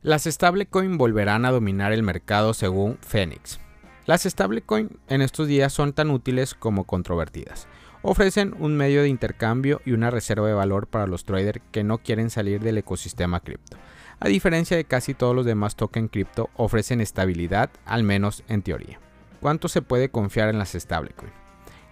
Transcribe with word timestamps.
Las 0.00 0.26
stablecoin 0.26 0.96
volverán 0.96 1.44
a 1.44 1.50
dominar 1.50 1.92
el 1.92 2.04
mercado 2.04 2.54
según 2.54 2.98
Phoenix. 3.00 3.58
Las 4.06 4.22
stablecoin 4.22 4.90
en 5.08 5.22
estos 5.22 5.48
días 5.48 5.72
son 5.72 5.92
tan 5.92 6.10
útiles 6.10 6.54
como 6.54 6.84
controvertidas. 6.84 7.66
Ofrecen 8.02 8.54
un 8.60 8.76
medio 8.76 9.02
de 9.02 9.08
intercambio 9.08 9.82
y 9.84 9.90
una 9.90 10.12
reserva 10.12 10.46
de 10.46 10.54
valor 10.54 10.86
para 10.86 11.08
los 11.08 11.24
traders 11.24 11.60
que 11.72 11.82
no 11.82 11.98
quieren 11.98 12.30
salir 12.30 12.60
del 12.60 12.78
ecosistema 12.78 13.40
cripto. 13.40 13.76
A 14.20 14.28
diferencia 14.28 14.76
de 14.76 14.84
casi 14.84 15.14
todos 15.14 15.34
los 15.34 15.44
demás 15.44 15.74
tokens 15.74 16.12
cripto, 16.12 16.48
ofrecen 16.54 17.00
estabilidad, 17.00 17.68
al 17.84 18.04
menos 18.04 18.44
en 18.46 18.62
teoría. 18.62 19.00
¿Cuánto 19.40 19.66
se 19.66 19.82
puede 19.82 20.10
confiar 20.10 20.48
en 20.48 20.60
las 20.60 20.74
stablecoin? 20.74 21.32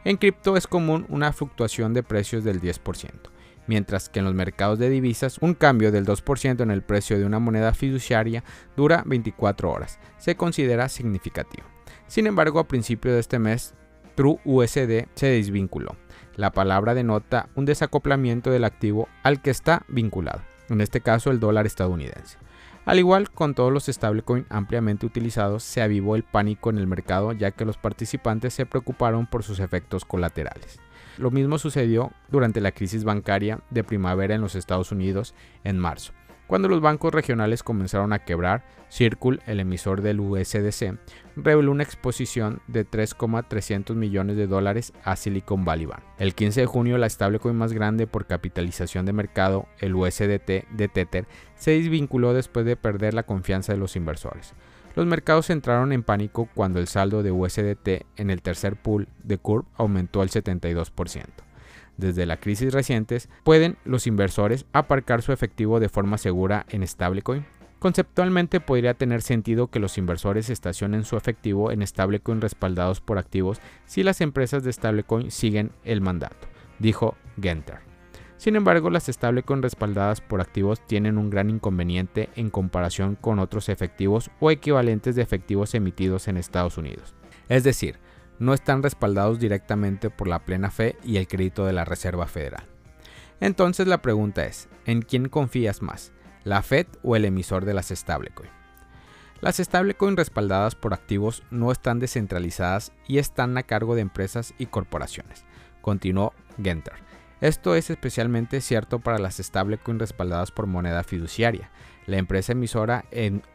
En 0.04 0.16
cripto 0.16 0.56
es 0.56 0.68
común 0.68 1.06
una 1.08 1.32
fluctuación 1.32 1.92
de 1.92 2.04
precios 2.04 2.44
del 2.44 2.60
10% 2.60 3.35
mientras 3.66 4.08
que 4.08 4.20
en 4.20 4.24
los 4.24 4.34
mercados 4.34 4.78
de 4.78 4.90
divisas 4.90 5.38
un 5.40 5.54
cambio 5.54 5.92
del 5.92 6.06
2% 6.06 6.62
en 6.62 6.70
el 6.70 6.82
precio 6.82 7.18
de 7.18 7.24
una 7.24 7.38
moneda 7.38 7.74
fiduciaria 7.74 8.44
dura 8.76 9.02
24 9.06 9.70
horas. 9.70 9.98
Se 10.18 10.36
considera 10.36 10.88
significativo. 10.88 11.66
Sin 12.06 12.26
embargo, 12.26 12.60
a 12.60 12.68
principio 12.68 13.12
de 13.12 13.20
este 13.20 13.38
mes, 13.38 13.74
True 14.14 14.40
USD 14.44 15.06
se 15.14 15.26
desvinculó. 15.26 15.96
La 16.36 16.52
palabra 16.52 16.94
denota 16.94 17.48
un 17.54 17.64
desacoplamiento 17.64 18.50
del 18.50 18.64
activo 18.64 19.08
al 19.22 19.42
que 19.42 19.50
está 19.50 19.84
vinculado, 19.88 20.42
en 20.68 20.80
este 20.80 21.00
caso 21.00 21.30
el 21.30 21.40
dólar 21.40 21.66
estadounidense. 21.66 22.38
Al 22.86 23.00
igual 23.00 23.30
con 23.30 23.54
todos 23.54 23.72
los 23.72 23.86
stablecoins 23.86 24.46
ampliamente 24.48 25.06
utilizados, 25.06 25.64
se 25.64 25.82
avivó 25.82 26.14
el 26.14 26.22
pánico 26.22 26.70
en 26.70 26.78
el 26.78 26.86
mercado 26.86 27.32
ya 27.32 27.50
que 27.50 27.64
los 27.64 27.78
participantes 27.78 28.54
se 28.54 28.64
preocuparon 28.64 29.26
por 29.26 29.42
sus 29.42 29.58
efectos 29.58 30.04
colaterales. 30.04 30.78
Lo 31.18 31.30
mismo 31.30 31.58
sucedió 31.58 32.12
durante 32.28 32.60
la 32.60 32.72
crisis 32.72 33.04
bancaria 33.04 33.60
de 33.70 33.84
primavera 33.84 34.34
en 34.34 34.40
los 34.40 34.54
Estados 34.54 34.92
Unidos 34.92 35.34
en 35.64 35.78
marzo. 35.78 36.12
Cuando 36.46 36.68
los 36.68 36.80
bancos 36.80 37.12
regionales 37.12 37.64
comenzaron 37.64 38.12
a 38.12 38.20
quebrar, 38.20 38.62
Circle, 38.88 39.40
el 39.46 39.58
emisor 39.58 40.00
del 40.00 40.20
USDC, 40.20 40.96
reveló 41.34 41.72
una 41.72 41.82
exposición 41.82 42.60
de 42.68 42.84
3,300 42.84 43.96
millones 43.96 44.36
de 44.36 44.46
dólares 44.46 44.92
a 45.02 45.16
Silicon 45.16 45.64
Valley 45.64 45.86
Bank. 45.86 46.04
El 46.18 46.36
15 46.36 46.60
de 46.60 46.66
junio, 46.66 46.98
la 46.98 47.08
stablecoin 47.08 47.56
más 47.56 47.72
grande 47.72 48.06
por 48.06 48.26
capitalización 48.26 49.06
de 49.06 49.12
mercado, 49.12 49.66
el 49.80 49.96
USDT 49.96 50.68
de 50.70 50.88
Tether, 50.92 51.26
se 51.56 51.72
desvinculó 51.72 52.32
después 52.32 52.64
de 52.64 52.76
perder 52.76 53.14
la 53.14 53.24
confianza 53.24 53.72
de 53.72 53.78
los 53.78 53.96
inversores. 53.96 54.54
Los 54.96 55.04
mercados 55.04 55.50
entraron 55.50 55.92
en 55.92 56.02
pánico 56.02 56.48
cuando 56.54 56.80
el 56.80 56.88
saldo 56.88 57.22
de 57.22 57.30
USDT 57.30 58.06
en 58.16 58.30
el 58.30 58.40
tercer 58.40 58.76
pool 58.76 59.08
de 59.22 59.36
Curve 59.36 59.68
aumentó 59.76 60.22
al 60.22 60.30
72%. 60.30 61.26
Desde 61.98 62.24
la 62.24 62.38
crisis 62.38 62.72
recientes, 62.72 63.28
pueden 63.44 63.76
los 63.84 64.06
inversores 64.06 64.64
aparcar 64.72 65.20
su 65.20 65.32
efectivo 65.32 65.80
de 65.80 65.90
forma 65.90 66.16
segura 66.16 66.64
en 66.70 66.86
stablecoin. 66.86 67.44
Conceptualmente 67.78 68.58
podría 68.58 68.94
tener 68.94 69.20
sentido 69.20 69.66
que 69.66 69.80
los 69.80 69.98
inversores 69.98 70.48
estacionen 70.48 71.04
su 71.04 71.18
efectivo 71.18 71.70
en 71.70 71.86
stablecoin 71.86 72.40
respaldados 72.40 73.02
por 73.02 73.18
activos 73.18 73.60
si 73.84 74.02
las 74.02 74.22
empresas 74.22 74.64
de 74.64 74.72
stablecoin 74.72 75.30
siguen 75.30 75.72
el 75.84 76.00
mandato, 76.00 76.48
dijo 76.78 77.16
Genter. 77.38 77.85
Sin 78.36 78.54
embargo, 78.54 78.90
las 78.90 79.06
stablecoin 79.06 79.62
respaldadas 79.62 80.20
por 80.20 80.40
activos 80.40 80.80
tienen 80.86 81.16
un 81.16 81.30
gran 81.30 81.48
inconveniente 81.48 82.28
en 82.36 82.50
comparación 82.50 83.16
con 83.16 83.38
otros 83.38 83.68
efectivos 83.68 84.30
o 84.40 84.50
equivalentes 84.50 85.16
de 85.16 85.22
efectivos 85.22 85.74
emitidos 85.74 86.28
en 86.28 86.36
Estados 86.36 86.76
Unidos. 86.76 87.14
Es 87.48 87.64
decir, 87.64 87.98
no 88.38 88.52
están 88.52 88.82
respaldados 88.82 89.38
directamente 89.38 90.10
por 90.10 90.28
la 90.28 90.40
plena 90.40 90.70
fe 90.70 90.96
y 91.02 91.16
el 91.16 91.26
crédito 91.26 91.64
de 91.64 91.72
la 91.72 91.84
Reserva 91.84 92.26
Federal. 92.26 92.64
Entonces 93.40 93.86
la 93.86 94.02
pregunta 94.02 94.44
es, 94.44 94.68
¿en 94.84 95.02
quién 95.02 95.28
confías 95.28 95.82
más? 95.82 96.12
¿La 96.44 96.62
Fed 96.62 96.86
o 97.02 97.16
el 97.16 97.24
emisor 97.24 97.64
de 97.64 97.74
las 97.74 97.88
stablecoin? 97.88 98.50
Las 99.40 99.56
stablecoin 99.56 100.16
respaldadas 100.16 100.74
por 100.74 100.94
activos 100.94 101.42
no 101.50 101.70
están 101.70 101.98
descentralizadas 101.98 102.92
y 103.06 103.18
están 103.18 103.56
a 103.58 103.62
cargo 103.62 103.94
de 103.94 104.00
empresas 104.02 104.54
y 104.58 104.66
corporaciones, 104.66 105.44
continuó 105.82 106.32
Genter. 106.62 106.94
Esto 107.40 107.74
es 107.74 107.90
especialmente 107.90 108.62
cierto 108.62 108.98
para 108.98 109.18
las 109.18 109.36
stablecoin 109.36 109.98
respaldadas 109.98 110.50
por 110.50 110.66
moneda 110.66 111.02
fiduciaria. 111.02 111.70
La 112.06 112.16
empresa 112.16 112.52
emisora 112.52 113.04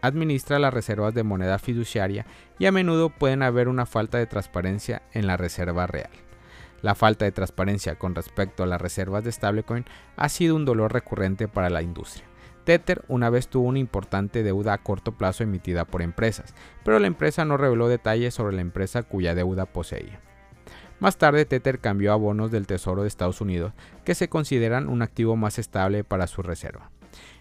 administra 0.01 0.59
las 0.59 0.73
reservas 0.73 1.15
de 1.15 1.23
moneda 1.23 1.57
fiduciaria 1.57 2.27
y 2.59 2.67
a 2.67 2.71
menudo 2.71 3.09
pueden 3.09 3.41
haber 3.41 3.67
una 3.67 3.87
falta 3.87 4.19
de 4.19 4.27
transparencia 4.27 5.01
en 5.13 5.25
la 5.25 5.35
reserva 5.35 5.87
real. 5.87 6.11
La 6.83 6.93
falta 6.93 7.25
de 7.25 7.31
transparencia 7.31 7.97
con 7.97 8.13
respecto 8.13 8.61
a 8.61 8.67
las 8.67 8.81
reservas 8.81 9.23
de 9.23 9.31
stablecoin 9.31 9.85
ha 10.15 10.29
sido 10.29 10.55
un 10.55 10.65
dolor 10.65 10.93
recurrente 10.93 11.47
para 11.47 11.71
la 11.71 11.81
industria. 11.81 12.25
Tether 12.65 13.03
una 13.07 13.31
vez 13.31 13.47
tuvo 13.47 13.67
una 13.67 13.79
importante 13.79 14.43
deuda 14.43 14.73
a 14.73 14.77
corto 14.77 15.13
plazo 15.13 15.43
emitida 15.43 15.85
por 15.85 16.03
empresas, 16.03 16.53
pero 16.83 16.99
la 16.99 17.07
empresa 17.07 17.45
no 17.45 17.57
reveló 17.57 17.87
detalles 17.87 18.35
sobre 18.35 18.55
la 18.55 18.61
empresa 18.61 19.01
cuya 19.01 19.33
deuda 19.33 19.65
poseía. 19.65 20.21
Más 21.01 21.17
tarde, 21.17 21.45
Tether 21.45 21.79
cambió 21.79 22.13
a 22.13 22.15
bonos 22.15 22.51
del 22.51 22.67
Tesoro 22.67 23.01
de 23.01 23.07
Estados 23.07 23.41
Unidos, 23.41 23.73
que 24.05 24.13
se 24.13 24.29
consideran 24.29 24.87
un 24.87 25.01
activo 25.01 25.35
más 25.35 25.57
estable 25.57 26.03
para 26.03 26.27
su 26.27 26.43
reserva. 26.43 26.91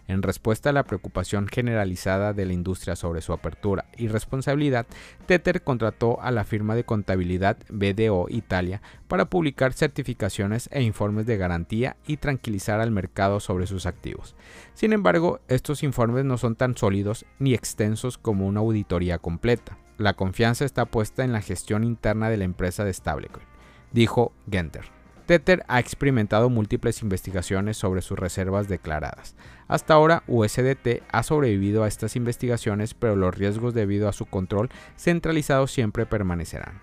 En 0.09 0.23
respuesta 0.23 0.71
a 0.71 0.73
la 0.73 0.85
preocupación 0.85 1.47
generalizada 1.47 2.33
de 2.33 2.47
la 2.47 2.55
industria 2.55 2.97
sobre 2.97 3.21
su 3.21 3.35
apertura 3.35 3.85
y 3.99 4.09
responsabilidad, 4.09 4.87
Tether 5.27 5.63
contrató 5.63 6.23
a 6.23 6.31
la 6.31 6.45
firma 6.45 6.75
de 6.75 6.85
contabilidad 6.85 7.59
BDO 7.69 8.29
Italia 8.31 8.81
para 9.09 9.27
publicar 9.27 9.75
certificaciones 9.75 10.71
e 10.73 10.81
informes 10.81 11.27
de 11.27 11.37
garantía 11.37 11.99
y 12.07 12.17
tranquilizar 12.17 12.81
al 12.81 12.91
mercado 12.91 13.41
sobre 13.41 13.67
sus 13.67 13.85
activos. 13.85 14.37
Sin 14.73 14.95
embargo, 14.95 15.41
estos 15.49 15.83
informes 15.83 16.25
no 16.25 16.39
son 16.39 16.57
tan 16.57 16.79
sólidos 16.79 17.27
ni 17.39 17.53
extensos 17.53 18.17
como 18.17 18.47
una 18.47 18.61
auditoría 18.61 19.19
completa. 19.19 19.77
La 19.99 20.15
confianza 20.15 20.65
está 20.65 20.87
puesta 20.87 21.25
en 21.25 21.33
la 21.33 21.43
gestión 21.43 21.85
interna 21.85 22.31
de 22.31 22.39
la 22.39 22.45
empresa 22.45 22.87
de 22.87 22.95
stablecoin 22.95 23.50
dijo 23.93 24.33
Genter. 24.51 24.85
Tether 25.27 25.65
ha 25.69 25.79
experimentado 25.79 26.51
múltiples 26.51 27.03
investigaciones 27.03 27.77
sobre 27.77 28.03
sus 28.03 28.19
reservas 28.19 28.67
declaradas. 28.69 29.37
Hasta 29.69 29.95
ahora, 29.95 30.25
USDT 30.27 31.03
ha 31.13 31.23
sobrevivido 31.23 31.85
a 31.85 31.89
estas 31.89 32.17
investigaciones, 32.17 32.95
pero 32.95 33.15
los 33.15 33.37
riesgos 33.37 33.73
debido 33.73 34.09
a 34.09 34.13
su 34.13 34.27
control 34.27 34.71
centralizado 34.97 35.69
siempre 35.69 36.05
permanecerán. 36.05 36.81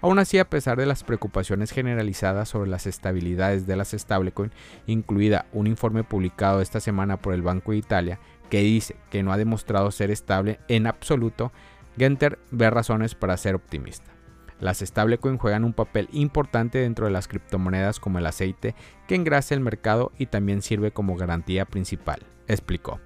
Aún 0.00 0.18
así, 0.18 0.38
a 0.38 0.48
pesar 0.48 0.76
de 0.76 0.84
las 0.84 1.02
preocupaciones 1.02 1.70
generalizadas 1.70 2.50
sobre 2.50 2.68
las 2.68 2.86
estabilidades 2.86 3.66
de 3.66 3.76
las 3.76 3.92
stablecoin, 3.92 4.52
incluida 4.86 5.46
un 5.52 5.66
informe 5.66 6.04
publicado 6.04 6.60
esta 6.60 6.80
semana 6.80 7.16
por 7.16 7.32
el 7.32 7.40
Banco 7.40 7.72
de 7.72 7.78
Italia 7.78 8.20
que 8.50 8.60
dice 8.60 8.96
que 9.10 9.22
no 9.22 9.32
ha 9.32 9.38
demostrado 9.38 9.90
ser 9.90 10.10
estable 10.10 10.60
en 10.68 10.86
absoluto, 10.86 11.52
Genter 11.96 12.38
ve 12.50 12.70
razones 12.70 13.14
para 13.14 13.36
ser 13.36 13.54
optimista. 13.54 14.17
Las 14.60 14.78
stablecoin 14.80 15.38
juegan 15.38 15.64
un 15.64 15.72
papel 15.72 16.08
importante 16.12 16.78
dentro 16.78 17.06
de 17.06 17.12
las 17.12 17.28
criptomonedas 17.28 18.00
como 18.00 18.18
el 18.18 18.26
aceite 18.26 18.74
que 19.06 19.14
engrasa 19.14 19.54
el 19.54 19.60
mercado 19.60 20.12
y 20.18 20.26
también 20.26 20.62
sirve 20.62 20.90
como 20.90 21.16
garantía 21.16 21.64
principal, 21.64 22.20
explicó. 22.48 23.00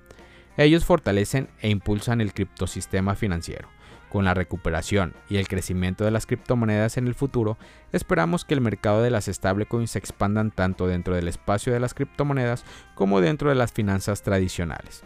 Ellos 0.56 0.84
fortalecen 0.84 1.48
e 1.60 1.70
impulsan 1.70 2.20
el 2.20 2.32
criptosistema 2.32 3.14
financiero. 3.14 3.68
Con 4.10 4.26
la 4.26 4.34
recuperación 4.34 5.14
y 5.30 5.38
el 5.38 5.48
crecimiento 5.48 6.04
de 6.04 6.10
las 6.10 6.26
criptomonedas 6.26 6.98
en 6.98 7.06
el 7.06 7.14
futuro, 7.14 7.56
esperamos 7.92 8.44
que 8.44 8.52
el 8.52 8.60
mercado 8.60 9.00
de 9.00 9.10
las 9.10 9.24
stablecoins 9.24 9.92
se 9.92 9.98
expandan 9.98 10.50
tanto 10.50 10.86
dentro 10.86 11.14
del 11.14 11.28
espacio 11.28 11.72
de 11.72 11.80
las 11.80 11.94
criptomonedas 11.94 12.64
como 12.94 13.22
dentro 13.22 13.48
de 13.48 13.54
las 13.54 13.72
finanzas 13.72 14.22
tradicionales. 14.22 15.02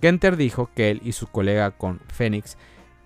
Genter 0.00 0.36
dijo 0.36 0.70
que 0.74 0.90
él 0.90 1.00
y 1.04 1.12
su 1.12 1.28
colega 1.28 1.70
con 1.72 2.00
Phoenix 2.08 2.56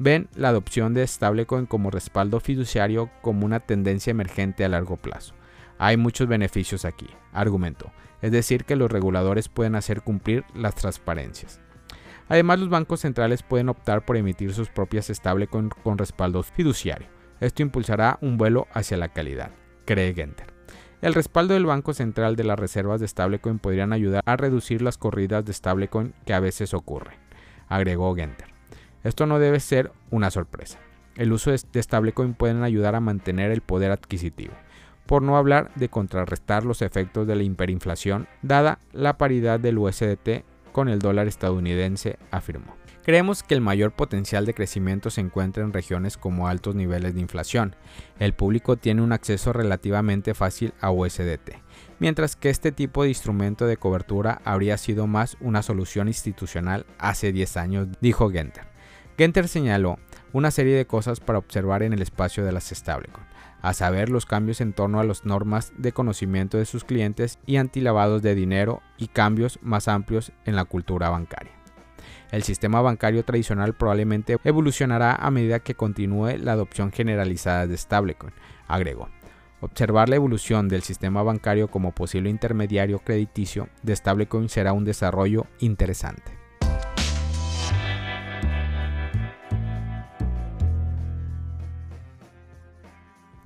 ven 0.02 0.28
la 0.34 0.48
adopción 0.48 0.94
de 0.94 1.06
stablecoin 1.06 1.66
como 1.66 1.90
respaldo 1.90 2.40
fiduciario 2.40 3.10
como 3.22 3.46
una 3.46 3.60
tendencia 3.60 4.10
emergente 4.10 4.64
a 4.64 4.68
largo 4.68 4.96
plazo. 4.96 5.34
Hay 5.78 5.96
muchos 5.96 6.28
beneficios 6.28 6.84
aquí, 6.84 7.06
argumentó, 7.32 7.92
es 8.20 8.32
decir, 8.32 8.64
que 8.64 8.76
los 8.76 8.90
reguladores 8.90 9.48
pueden 9.48 9.74
hacer 9.74 10.02
cumplir 10.02 10.44
las 10.54 10.74
transparencias. 10.74 11.60
Además, 12.28 12.60
los 12.60 12.68
bancos 12.68 13.00
centrales 13.00 13.42
pueden 13.42 13.68
optar 13.68 14.04
por 14.04 14.16
emitir 14.16 14.54
sus 14.54 14.68
propias 14.68 15.06
stablecoin 15.06 15.70
con 15.82 15.98
respaldo 15.98 16.42
fiduciario. 16.42 17.08
Esto 17.40 17.62
impulsará 17.62 18.18
un 18.20 18.38
vuelo 18.38 18.68
hacia 18.72 18.96
la 18.96 19.08
calidad, 19.08 19.50
cree 19.84 20.14
Genter. 20.14 20.52
El 21.00 21.14
respaldo 21.14 21.54
del 21.54 21.66
Banco 21.66 21.94
Central 21.94 22.36
de 22.36 22.44
las 22.44 22.58
reservas 22.58 23.00
de 23.00 23.08
stablecoin 23.08 23.58
podrían 23.58 23.92
ayudar 23.92 24.22
a 24.24 24.36
reducir 24.36 24.82
las 24.82 24.98
corridas 24.98 25.44
de 25.44 25.52
stablecoin 25.52 26.14
que 26.24 26.32
a 26.32 26.40
veces 26.40 26.74
ocurren, 26.74 27.18
agregó 27.68 28.14
Genter. 28.14 28.51
Esto 29.04 29.26
no 29.26 29.38
debe 29.38 29.60
ser 29.60 29.92
una 30.10 30.30
sorpresa. 30.30 30.78
El 31.16 31.32
uso 31.32 31.50
de 31.50 31.82
stablecoin 31.82 32.34
pueden 32.34 32.62
ayudar 32.62 32.94
a 32.94 33.00
mantener 33.00 33.50
el 33.50 33.60
poder 33.60 33.90
adquisitivo, 33.90 34.54
por 35.06 35.22
no 35.22 35.36
hablar 35.36 35.70
de 35.74 35.88
contrarrestar 35.88 36.64
los 36.64 36.80
efectos 36.80 37.26
de 37.26 37.36
la 37.36 37.42
hiperinflación, 37.42 38.28
dada 38.40 38.78
la 38.92 39.18
paridad 39.18 39.60
del 39.60 39.78
USDT 39.78 40.44
con 40.72 40.88
el 40.88 41.00
dólar 41.00 41.26
estadounidense, 41.26 42.18
afirmó. 42.30 42.74
Creemos 43.04 43.42
que 43.42 43.54
el 43.54 43.60
mayor 43.60 43.90
potencial 43.92 44.46
de 44.46 44.54
crecimiento 44.54 45.10
se 45.10 45.20
encuentra 45.20 45.64
en 45.64 45.72
regiones 45.72 46.16
como 46.16 46.46
altos 46.46 46.76
niveles 46.76 47.14
de 47.14 47.20
inflación. 47.20 47.74
El 48.20 48.32
público 48.32 48.76
tiene 48.76 49.02
un 49.02 49.12
acceso 49.12 49.52
relativamente 49.52 50.34
fácil 50.34 50.72
a 50.80 50.92
USDT 50.92 51.50
mientras 52.02 52.34
que 52.34 52.50
este 52.50 52.72
tipo 52.72 53.04
de 53.04 53.10
instrumento 53.10 53.64
de 53.64 53.76
cobertura 53.76 54.42
habría 54.44 54.76
sido 54.76 55.06
más 55.06 55.36
una 55.40 55.62
solución 55.62 56.08
institucional 56.08 56.84
hace 56.98 57.32
10 57.32 57.56
años, 57.56 57.88
dijo 58.00 58.28
Genter. 58.28 58.71
Genter 59.18 59.46
señaló 59.46 59.98
una 60.32 60.50
serie 60.50 60.74
de 60.76 60.86
cosas 60.86 61.20
para 61.20 61.38
observar 61.38 61.82
en 61.82 61.92
el 61.92 62.00
espacio 62.00 62.44
de 62.44 62.52
las 62.52 62.70
stablecoin, 62.70 63.26
a 63.60 63.74
saber 63.74 64.08
los 64.08 64.26
cambios 64.26 64.60
en 64.60 64.72
torno 64.72 65.00
a 65.00 65.04
las 65.04 65.24
normas 65.24 65.72
de 65.76 65.92
conocimiento 65.92 66.56
de 66.56 66.64
sus 66.64 66.84
clientes 66.84 67.38
y 67.46 67.56
antilavados 67.56 68.22
de 68.22 68.34
dinero 68.34 68.80
y 68.96 69.08
cambios 69.08 69.58
más 69.62 69.86
amplios 69.88 70.32
en 70.46 70.56
la 70.56 70.64
cultura 70.64 71.10
bancaria. 71.10 71.52
El 72.30 72.42
sistema 72.42 72.80
bancario 72.80 73.24
tradicional 73.24 73.74
probablemente 73.74 74.38
evolucionará 74.42 75.14
a 75.14 75.30
medida 75.30 75.60
que 75.60 75.74
continúe 75.74 76.38
la 76.38 76.52
adopción 76.52 76.90
generalizada 76.90 77.66
de 77.66 77.76
stablecoin, 77.76 78.32
agregó. 78.66 79.10
Observar 79.60 80.08
la 80.08 80.16
evolución 80.16 80.68
del 80.68 80.82
sistema 80.82 81.22
bancario 81.22 81.68
como 81.68 81.92
posible 81.92 82.30
intermediario 82.30 82.98
crediticio 82.98 83.68
de 83.82 83.94
stablecoin 83.94 84.48
será 84.48 84.72
un 84.72 84.84
desarrollo 84.84 85.46
interesante. 85.60 86.41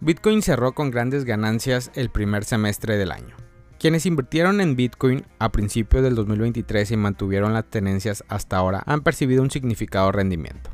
Bitcoin 0.07 0.41
cerró 0.41 0.71
con 0.71 0.93
grandes 0.93 1.25
ganancias 1.25 1.91
el 1.97 2.11
primer 2.11 2.45
semestre 2.45 2.97
del 2.97 3.11
año. 3.11 3.35
Quienes 3.77 4.07
invirtieron 4.07 4.61
en 4.61 4.77
Bitcoin 4.77 5.25
a 5.41 5.51
principios 5.51 6.05
del 6.05 6.15
2023 6.15 6.93
y 6.93 6.97
mantuvieron 6.97 7.53
las 7.53 7.65
tenencias 7.65 8.23
hasta 8.29 8.57
ahora 8.57 8.85
han 8.87 9.01
percibido 9.01 9.43
un 9.43 9.51
significado 9.51 10.13
rendimiento. 10.13 10.71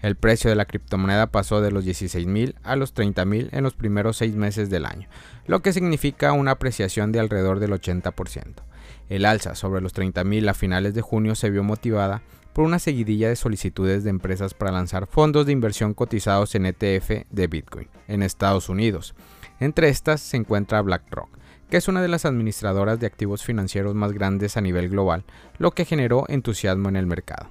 El 0.00 0.16
precio 0.16 0.48
de 0.48 0.56
la 0.56 0.64
criptomoneda 0.64 1.26
pasó 1.26 1.60
de 1.60 1.70
los 1.70 1.84
16.000 1.84 2.54
a 2.62 2.74
los 2.74 2.94
30.000 2.94 3.50
en 3.52 3.62
los 3.64 3.74
primeros 3.74 4.16
seis 4.16 4.34
meses 4.34 4.70
del 4.70 4.86
año, 4.86 5.10
lo 5.44 5.60
que 5.60 5.74
significa 5.74 6.32
una 6.32 6.52
apreciación 6.52 7.12
de 7.12 7.20
alrededor 7.20 7.60
del 7.60 7.72
80%. 7.72 8.62
El 9.10 9.26
alza 9.26 9.56
sobre 9.56 9.82
los 9.82 9.94
30.000 9.94 10.48
a 10.48 10.54
finales 10.54 10.94
de 10.94 11.02
junio 11.02 11.34
se 11.34 11.50
vio 11.50 11.62
motivada 11.62 12.22
por 12.52 12.64
una 12.64 12.78
seguidilla 12.78 13.28
de 13.28 13.36
solicitudes 13.36 14.04
de 14.04 14.10
empresas 14.10 14.54
para 14.54 14.72
lanzar 14.72 15.06
fondos 15.06 15.46
de 15.46 15.52
inversión 15.52 15.94
cotizados 15.94 16.54
en 16.54 16.66
ETF 16.66 17.26
de 17.30 17.46
Bitcoin 17.46 17.88
en 18.08 18.22
Estados 18.22 18.68
Unidos. 18.68 19.14
Entre 19.60 19.88
estas 19.88 20.20
se 20.20 20.36
encuentra 20.36 20.82
BlackRock, 20.82 21.28
que 21.68 21.76
es 21.76 21.88
una 21.88 22.02
de 22.02 22.08
las 22.08 22.24
administradoras 22.24 22.98
de 22.98 23.06
activos 23.06 23.44
financieros 23.44 23.94
más 23.94 24.12
grandes 24.12 24.56
a 24.56 24.60
nivel 24.60 24.88
global, 24.88 25.24
lo 25.58 25.70
que 25.70 25.84
generó 25.84 26.24
entusiasmo 26.28 26.88
en 26.88 26.96
el 26.96 27.06
mercado. 27.06 27.50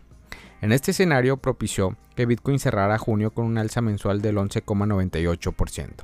En 0.62 0.74
este 0.74 0.92
escenario 0.92 1.38
propició 1.38 1.96
que 2.16 2.26
Bitcoin 2.26 2.60
cerrara 2.60 2.98
junio 2.98 3.32
con 3.32 3.46
un 3.46 3.58
alza 3.58 3.82
mensual 3.82 4.22
del 4.22 4.36
11,98%. 4.36 6.04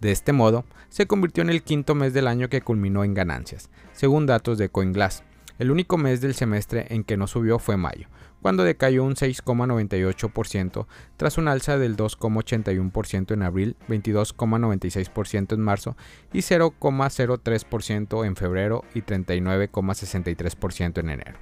De 0.00 0.12
este 0.12 0.32
modo, 0.34 0.66
se 0.90 1.06
convirtió 1.06 1.42
en 1.42 1.48
el 1.48 1.62
quinto 1.62 1.94
mes 1.94 2.12
del 2.12 2.26
año 2.26 2.50
que 2.50 2.60
culminó 2.60 3.04
en 3.04 3.14
ganancias, 3.14 3.70
según 3.92 4.26
datos 4.26 4.58
de 4.58 4.68
CoinGlass. 4.68 5.22
El 5.58 5.70
único 5.70 5.96
mes 5.98 6.20
del 6.20 6.34
semestre 6.34 6.86
en 6.90 7.04
que 7.04 7.16
no 7.16 7.26
subió 7.26 7.58
fue 7.58 7.76
mayo, 7.76 8.08
cuando 8.42 8.64
decayó 8.64 9.04
un 9.04 9.14
6,98% 9.14 10.86
tras 11.16 11.38
un 11.38 11.48
alza 11.48 11.78
del 11.78 11.96
2,81% 11.96 13.32
en 13.32 13.42
abril, 13.42 13.76
22,96% 13.88 15.54
en 15.54 15.60
marzo 15.60 15.96
y 16.32 16.40
0,03% 16.40 18.26
en 18.26 18.36
febrero 18.36 18.84
y 18.94 19.02
39,63% 19.02 20.98
en 20.98 21.10
enero. 21.10 21.38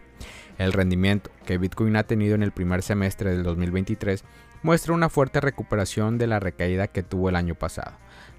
El 0.59 0.73
rendimiento 0.73 1.31
que 1.47 1.59
Bitcoin 1.59 1.97
ha 1.97 2.05
tenido 2.05 2.35
en 2.35 2.43
el 2.43 2.53
primer 2.53 2.83
semestre 2.83 3.31
del 3.31 3.43
2023 3.43 4.25
muestra 4.63 4.95
una 4.95 5.09
fuerte 5.09 5.41
recuperación 5.41 6.19
de 6.19 6.27
la 6.27 6.39
recaída 6.39 6.87
que 6.87 7.03
tuvo 7.03 7.29
el 7.31 7.37
año 7.37 7.55
pasado. 7.55 7.93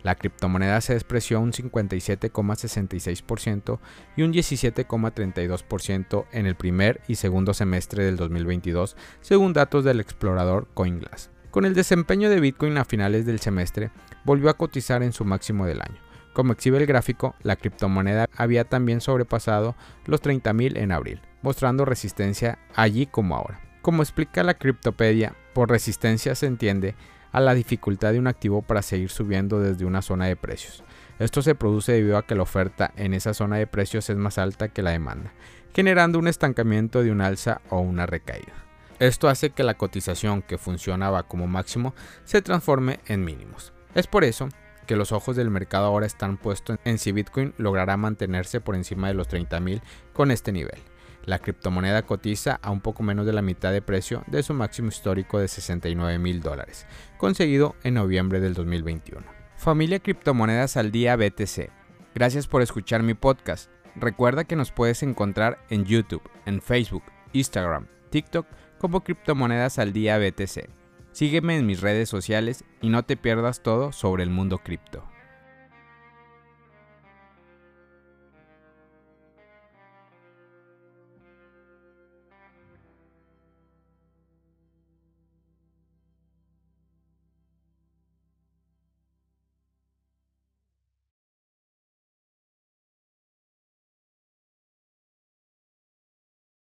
La 0.04 0.16
criptomoneda 0.16 0.82
se 0.82 0.94
despreció 0.94 1.40
un 1.40 1.54
57,66% 1.54 3.80
y 4.18 4.24
un 4.24 4.34
17,32% 4.34 6.26
en 6.32 6.46
el 6.46 6.56
primer 6.56 7.00
y 7.08 7.16
segundo 7.16 7.54
semestre 7.54 8.04
del 8.04 8.18
2022, 8.18 8.98
según 9.22 9.54
datos 9.54 9.86
del 9.86 10.02
explorador 10.02 10.68
CoinGlass. 10.74 11.30
Con 11.52 11.64
el 11.66 11.74
desempeño 11.74 12.30
de 12.30 12.42
Bitcoin 12.42 12.78
a 12.78 12.86
finales 12.86 13.26
del 13.26 13.40
semestre, 13.40 13.92
volvió 14.26 14.50
a 14.50 14.58
cotizar 14.58 15.04
en 15.04 15.14
su 15.14 15.24
máximo 15.24 15.66
del 15.66 15.82
año. 15.82 16.02
Como 16.34 16.52
exhibe 16.54 16.80
el 16.80 16.88
gráfico, 16.88 17.36
la 17.44 17.56
criptomoneda 17.56 18.28
había 18.36 18.66
también 18.66 19.00
sobrepasado 19.02 19.76
los 20.06 20.22
30.000 20.22 20.78
en 20.78 20.92
abril, 20.92 21.22
mostrando 21.44 21.86
resistencia 21.86 22.58
allí 22.76 23.06
como 23.06 23.36
ahora. 23.36 23.62
Como 23.84 24.02
explica 24.02 24.44
la 24.44 24.56
Criptopedia, 24.56 25.36
por 25.54 25.70
resistencia 25.70 26.34
se 26.36 26.48
entiende 26.48 26.96
a 27.34 27.42
la 27.42 27.54
dificultad 27.54 28.14
de 28.14 28.20
un 28.20 28.28
activo 28.28 28.62
para 28.62 28.82
seguir 28.82 29.10
subiendo 29.10 29.60
desde 29.60 29.84
una 29.84 30.02
zona 30.02 30.28
de 30.28 30.38
precios. 30.38 30.84
Esto 31.20 31.42
se 31.42 31.56
produce 31.56 31.92
debido 31.92 32.18
a 32.18 32.26
que 32.26 32.36
la 32.36 32.44
oferta 32.44 32.94
en 32.96 33.14
esa 33.14 33.34
zona 33.34 33.58
de 33.58 33.68
precios 33.68 34.10
es 34.10 34.16
más 34.16 34.38
alta 34.38 34.70
que 34.70 34.82
la 34.82 34.92
demanda, 34.92 35.34
generando 35.74 36.20
un 36.20 36.28
estancamiento 36.28 37.04
de 37.04 37.12
un 37.12 37.22
alza 37.22 37.62
o 37.70 37.80
una 37.80 38.06
recaída. 38.06 38.54
Esto 39.00 39.28
hace 39.28 39.50
que 39.50 39.64
la 39.64 39.74
cotización 39.74 40.42
que 40.44 40.58
funcionaba 40.58 41.24
como 41.24 41.48
máximo 41.48 41.94
se 42.24 42.42
transforme 42.42 43.00
en 43.08 43.26
mínimos. 43.26 43.74
Es 43.96 44.08
por 44.08 44.24
eso 44.24 44.48
que 44.86 44.96
los 44.96 45.12
ojos 45.12 45.36
del 45.36 45.50
mercado 45.50 45.86
ahora 45.86 46.06
están 46.06 46.38
puestos 46.38 46.78
en 46.84 46.98
si 46.98 47.12
Bitcoin 47.12 47.54
logrará 47.58 47.98
mantenerse 47.98 48.62
por 48.62 48.76
encima 48.76 49.08
de 49.08 49.14
los 49.14 49.30
30.000 49.30 49.82
con 50.14 50.32
este 50.32 50.52
nivel. 50.52 50.80
La 51.26 51.40
criptomoneda 51.40 52.02
cotiza 52.02 52.60
a 52.62 52.72
un 52.72 52.82
poco 52.82 53.02
menos 53.02 53.26
de 53.26 53.34
la 53.34 53.42
mitad 53.42 53.72
de 53.72 53.82
precio 53.82 54.24
de 54.28 54.44
su 54.44 54.54
máximo 54.54 54.90
histórico 54.90 55.40
de 55.40 55.48
69 55.48 56.20
mil 56.20 56.42
dólares, 56.42 56.86
conseguido 57.18 57.76
en 57.84 57.94
noviembre 57.94 58.42
del 58.42 58.54
2021. 58.54 59.26
Familia 59.56 60.00
Criptomonedas 60.00 60.76
al 60.76 60.92
Día 60.92 61.16
BTC. 61.16 61.70
Gracias 62.14 62.48
por 62.48 62.62
escuchar 62.62 63.04
mi 63.04 63.14
podcast. 63.14 63.72
Recuerda 63.96 64.44
que 64.44 64.58
nos 64.58 64.72
puedes 64.72 65.02
encontrar 65.04 65.60
en 65.70 65.86
YouTube, 65.86 66.30
en 66.46 66.62
Facebook, 66.62 67.04
Instagram, 67.32 67.88
TikTok 68.10 68.46
como 68.78 69.04
Criptomonedas 69.04 69.80
al 69.80 69.94
Día 69.94 70.18
BTC. 70.18 70.70
Sígueme 71.14 71.58
en 71.58 71.66
mis 71.66 71.80
redes 71.80 72.10
sociales 72.10 72.66
y 72.82 72.90
no 72.90 73.04
te 73.04 73.16
pierdas 73.16 73.62
todo 73.62 73.92
sobre 73.94 74.24
el 74.24 74.30
mundo 74.30 74.58
cripto. 74.58 75.13